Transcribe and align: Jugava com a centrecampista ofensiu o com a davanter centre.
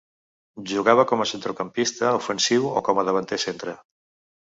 Jugava 0.71 1.05
com 1.11 1.21
a 1.21 1.27
centrecampista 1.33 2.17
ofensiu 2.23 2.69
o 2.75 2.85
com 2.91 3.03
a 3.03 3.09
davanter 3.11 3.43
centre. 3.49 3.81